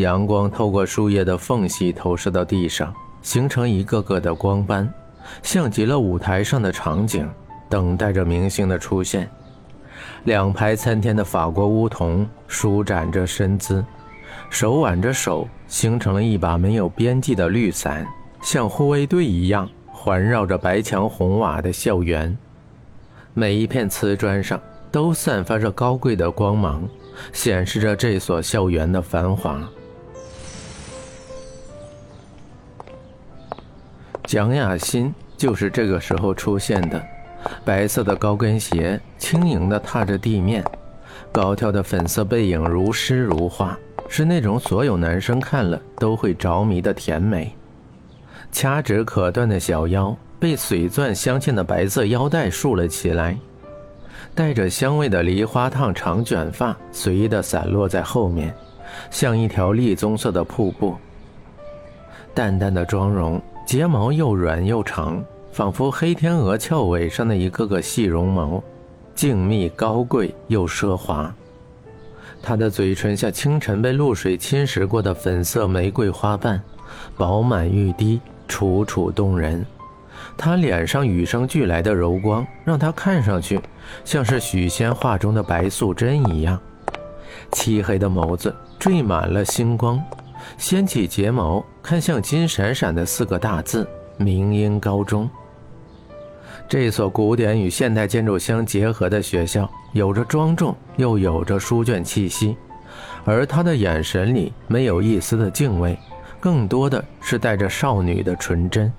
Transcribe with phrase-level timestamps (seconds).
[0.00, 4.92] 阳光透过树叶的缝隙投射到地上，形成一个个的光斑，
[5.42, 7.28] 像极了舞台上的场景，
[7.68, 9.30] 等待着明星的出现。
[10.24, 13.84] 两排参天的法国梧桐舒展着身姿，
[14.48, 18.06] 手挽着手，形成了一把没有边际的绿伞，
[18.42, 22.36] 像护卫队一样环绕着白墙红瓦的校园。
[23.32, 24.60] 每一片瓷砖上
[24.90, 26.86] 都散发着高贵的光芒，
[27.32, 29.60] 显示着这所校园的繁华。
[34.30, 37.04] 蒋雅欣就是这个时候出现的。
[37.64, 40.62] 白色的高跟鞋轻盈地踏着地面，
[41.32, 43.76] 高挑的粉色背影如诗如画，
[44.08, 47.52] 是那种所有男生看了都会着迷的甜美。
[48.52, 53.36] 掐指可断的小腰被水钻镶嵌的白色腰带束了起来，
[54.32, 58.54] 带着香味的梨花烫长卷发随意地散落在后面，
[59.10, 60.94] 像一条栗棕色的瀑布。
[62.32, 65.24] 淡淡的妆容，睫毛又软又长。
[65.52, 68.60] 仿佛黑天鹅翘尾上的一个个细绒毛，
[69.14, 71.32] 静谧高贵又奢华。
[72.42, 76.60] 她的嘴唇像清晨被露水侵蚀过的粉色玫瑰花瓣，
[77.16, 79.64] 饱满欲滴，楚楚动人。
[80.36, 83.60] 她脸上与生俱来的柔光，让她看上去
[84.04, 86.58] 像是许仙画中的白素贞一样。
[87.52, 90.02] 漆黑的眸子缀满了星光，
[90.58, 95.28] 掀起睫毛，看向金闪闪的四个大字：明英高中。
[96.68, 102.56] 这所古典与现代建筑相结合的学校，有着庄重，又有着书卷气息，
[103.24, 105.98] 而他的眼神里没有一丝的敬畏，
[106.38, 108.92] 更多的是带着少女的纯真。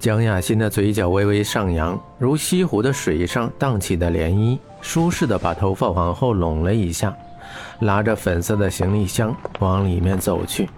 [0.00, 7.16] 江雅欣的嘴角微微上扬，如西湖的水上荡起的涟漪，舒适的把头发往后拢了一下，
[7.80, 10.68] 拉着粉色的行李箱往里面走去。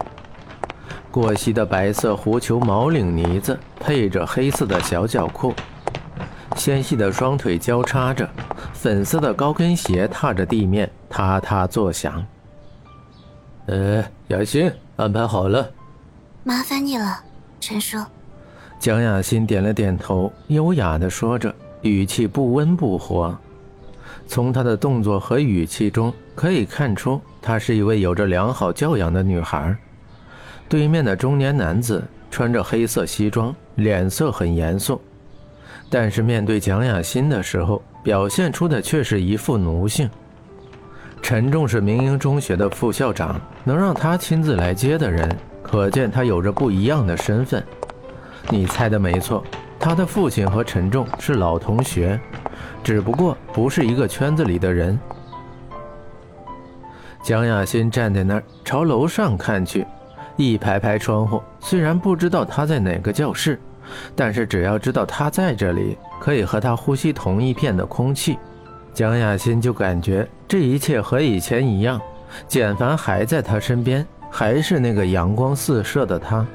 [1.11, 5.53] 过膝的白色狐裘毛领呢子配着黑色的小脚裤。
[6.57, 8.29] 纤细的双腿交叉着，
[8.75, 12.25] 粉色的高跟鞋踏着地面，踏踏作响。
[13.67, 15.71] 呃，雅欣，安排好了。
[16.45, 17.23] 麻烦你了，
[17.61, 17.99] 陈叔。
[18.79, 23.37] 蒋雅欣点了点头，优雅地说着，语气不温不火。
[24.31, 29.77] 从她的动作和语气中可以看出，她是一位有着良好教养的女孩。
[30.69, 35.01] 对面的中年男子穿着黑色西装，脸色很严肃。
[35.91, 40.09] 但是面对蒋雅欣的时候，表现出的却是一副奴性。
[41.21, 45.29] 陈重是明英中学的副校长，能让他亲自来接的人，
[45.61, 47.61] 可见他有着不一样的身份。
[48.49, 49.43] 你猜的没错，
[49.77, 52.19] 他的父亲和陈重是老同学，
[52.83, 54.99] 只不过不是一个圈子里的人。
[57.23, 59.87] 蒋雅欣站在那儿，朝楼上看去，
[60.37, 63.61] 一排排窗户，虽然不知道他在哪个教室。
[64.15, 68.39] 但是只要知道他在这里，可以和他呼吸同一片的空气，
[68.95, 72.01] 蒋雅欣就感觉这一切和以前一样。
[72.47, 76.47] 简凡还在他身边，还是那个阳光四射的他。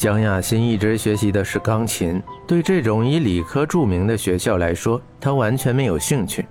[0.00, 6.46] 蒋雅欣一直学习的是钢琴，对这种以理科著名的学校来说，他完全没有兴趣。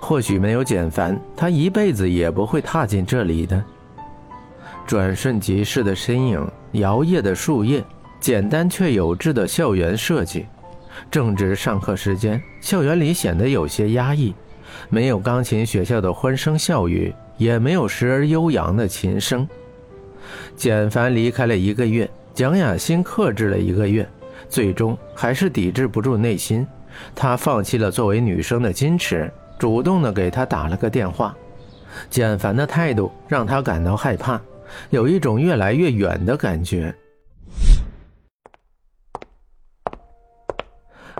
[0.00, 3.60] 或许没有简凡，他一辈子也不会踏进这里的。
[4.86, 7.82] 转瞬即逝的身影，摇曳的树叶。
[8.20, 10.46] 简单却有致的校园设计，
[11.10, 14.32] 正值上课时间，校园里显得有些压抑，
[14.90, 19.44] 没有钢琴学校的欢声笑语，也没有时而悠扬的琴声。
[20.54, 24.06] 简凡离开了一个月，蒋雅欣克制了一个月，
[24.46, 26.66] 最终还是抵制不住内心，
[27.14, 31.34] 她放弃了作为女生的矜持，主动的给他打了个电话。
[32.10, 34.38] 简凡的态度让他感到害怕，
[34.90, 36.94] 有一种越来越远的感觉。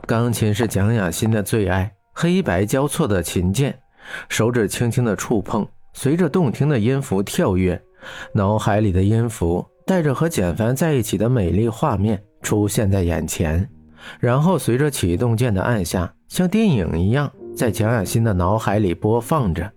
[0.04, 3.78] 钢琴是蒋雅欣的最爱，黑白交错的琴键，
[4.28, 7.82] 手指轻轻的触碰，随着动听的音符跳跃，
[8.34, 13.70] 脑海里的音符带着和简凡在一起的美丽画面出现在眼前，
[14.18, 19.72] 然后随着启动键的按下，像电影一样在蒋雅欣的脑海里播放着。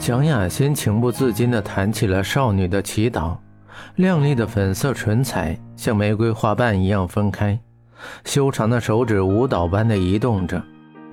[0.00, 3.36] 蒋雅欣情不自禁地弹起了少女的祈祷，
[3.94, 7.56] 亮丽的粉色唇彩像玫瑰花瓣一样分开，
[8.24, 10.60] 修长的手指舞蹈般的移动着。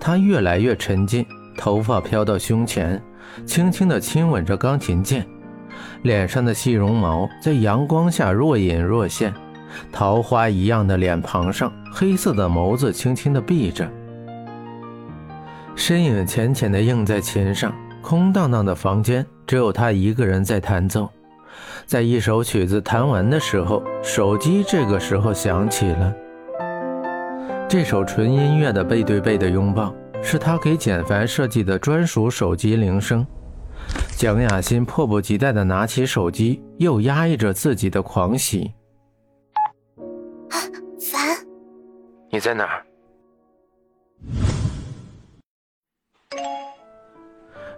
[0.06, 1.26] 他越来越沉浸，
[1.58, 3.02] 头发飘到胸前，
[3.44, 5.26] 轻轻地亲吻着钢琴键，
[6.04, 9.34] 脸上的细绒毛在阳光下若隐若现，
[9.92, 13.90] 桃花一样的脸庞上，黑色的眸子轻轻的闭着，
[15.76, 17.74] 身影浅浅的映在琴上。
[18.04, 21.10] 空荡荡的房间，只有他一个人在弹奏。
[21.88, 26.14] 在一首曲子弹完的时候，手机这个时候响起了。
[27.68, 33.26] 这首纯音乐的背对背的拥抱，是他给简凡设计的专属手机铃声。
[34.16, 38.72] 蒋雅欣迫不及待地拿起手机，又压抑着自己的狂喜。
[40.50, 40.56] 啊，
[41.12, 41.38] 凡，
[42.32, 42.86] 你在哪儿？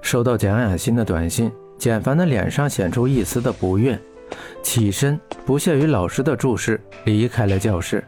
[0.01, 3.99] 收到蒋雅欣的短信，简凡的脸上显出一丝的不悦，
[4.61, 8.03] 起身不屑于老师的注视，离开了教室。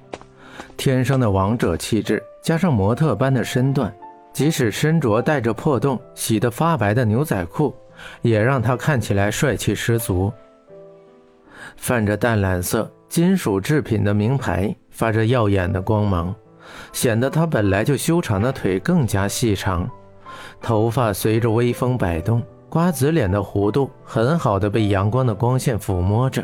[0.78, 3.94] 天生的王者气质，加上模特般的身段，
[4.34, 7.76] 即使身着带着破洞、洗得发白的牛仔裤，
[8.22, 10.32] 也让他看起来帅气十足。
[11.76, 16.34] 泛着淡蓝色金属制品的名牌，发着耀眼的光芒，
[16.94, 19.90] 显得他本来就修长的腿更加细长。
[20.62, 26.44] 头发随着微风摆动，瓜子脸的弧度很好的被阳光的光线抚摸着，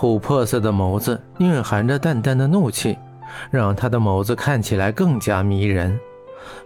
[0.00, 2.96] 琥珀色的眸子蕴含着淡淡的怒气，
[3.50, 6.00] 让他的眸子看起来更加迷人。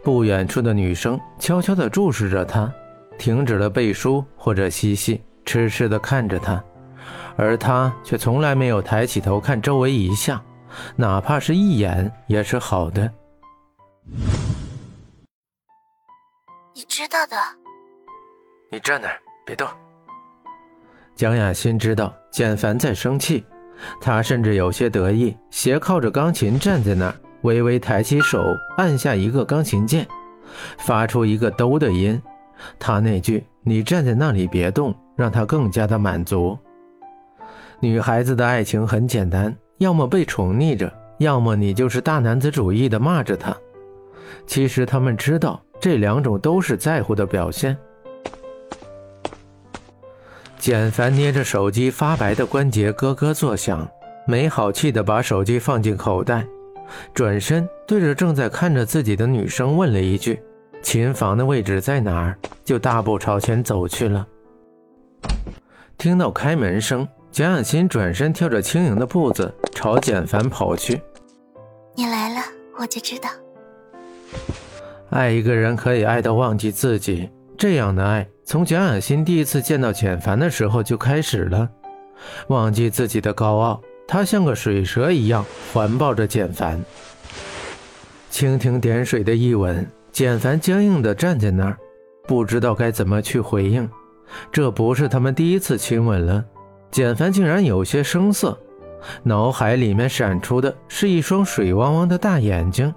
[0.04, 2.72] 不远处的女生悄悄地注视着他，
[3.18, 6.62] 停止了背书或者嬉戏，痴痴地看着他，
[7.34, 10.40] 而他却从来没有抬起头看周围一下，
[10.94, 13.10] 哪怕是一眼也是好的。
[16.72, 17.36] 你知道的。
[18.70, 19.66] 你站那儿，别动。
[21.16, 23.44] 蒋雅欣知道简凡在生气，
[24.00, 28.44] 他甚至有些得意，斜靠着钢琴站在那儿，微微抬起手
[28.76, 30.06] 按下一个钢琴键，
[30.78, 32.20] 发出一个哆的音。
[32.78, 36.58] 他那句“你站在那里别动”，让他更加的满足。
[37.80, 43.56] 女孩子的爱情很简单，要么被宠溺着，要么你就是大男子主义的骂着他。
[44.46, 45.60] 其实他们知道。
[45.80, 47.76] 这两种都是在乎的表现。
[50.64, 53.86] 简凡捏着手机，发白的关节咯咯作响，
[54.26, 56.42] 没好气的把手机放进口袋，
[57.12, 60.42] 转身对着正在看着自己的女生问了一句
[60.82, 62.34] ：“琴房的位置在哪儿？”
[62.64, 64.26] 就大步朝前走去了。
[65.98, 70.98] 听到开门声，蒋雅欣转身跳着轻盈的步子朝简凡跑去
[71.94, 72.40] ：“你来了，
[72.78, 73.28] 我就知道。”
[75.12, 77.28] 爱一个人可以爱到忘记自己，
[77.58, 81.68] 这样的爱从蒋雅欣第一次见到简凡的时候就开始了。
[82.48, 86.82] 忘记自己的高傲，她像个水蛇一样环抱着简凡。
[88.30, 91.78] 蜻蜓点水的一吻，简凡僵硬地站在那儿，
[92.26, 93.88] 不知道该怎么去回应。
[94.52, 96.44] 这不是他们第一次亲吻了，
[96.90, 98.58] 简凡竟然有些生涩，
[99.22, 102.92] 脑海里面闪出的是一双水汪汪的大眼睛。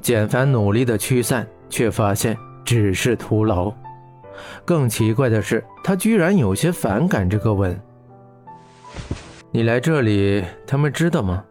[0.00, 3.72] 简凡努力的驱散，却发现只是徒劳。
[4.64, 7.80] 更奇怪的是，他居然有些反感这个吻。
[9.50, 11.44] 你来这里，他们知道吗？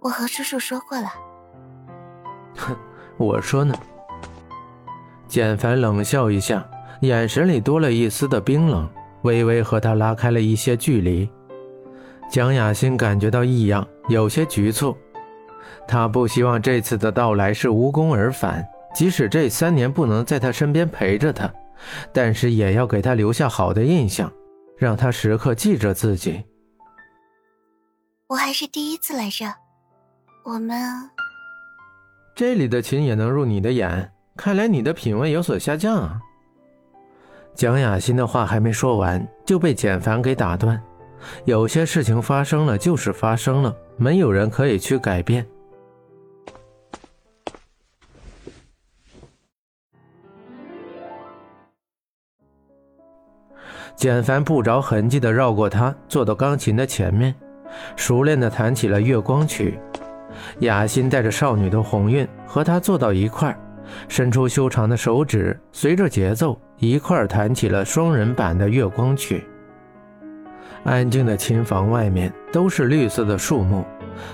[0.00, 1.08] 我和叔叔说过了。
[2.56, 2.76] 哼，
[3.18, 3.74] 我说呢。
[5.26, 6.66] 简凡冷笑一下，
[7.02, 8.88] 眼神里多了一丝的冰冷，
[9.22, 11.30] 微微和他拉开了一些距离。
[12.30, 14.96] 蒋雅欣感觉到异样，有些局促。
[15.86, 21.52] 他不希望这次的到来是无功而返，即使这三年不能在他身边陪着他，
[22.12, 24.32] 但是也要给他留下好的印象，
[24.76, 26.44] 让他时刻记着自己。
[28.28, 29.44] 我还是第一次来这，
[30.44, 30.78] 我们
[32.34, 36.20] 这里的琴也能入你的眼，看来你的品味有所下降啊。
[37.54, 40.80] 蒋雅欣的话还没说完，就被简凡给打断。
[41.44, 45.46] 有些事情发生了就是发生了，没有人可以去改变。
[53.96, 57.34] 简凡不着痕迹地绕过他，坐到钢琴的前面，
[57.96, 59.78] 熟练地弹起了《月光曲》。
[60.60, 63.58] 雅欣带着少女的红晕和他坐到一块儿
[64.08, 69.44] 伸出修长的手指，随着节奏一块儿弹起了双人版的《月光曲》。
[70.88, 73.84] 安静的琴房外面都是绿色的树木，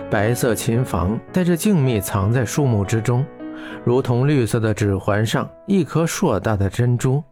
[0.09, 3.25] 白色琴房带着静谧藏在树木之中，
[3.83, 7.25] 如同绿色的指环上一颗硕大的珍珠。